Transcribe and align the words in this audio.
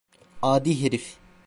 Adi 0.41 0.83
herif. 0.83 1.17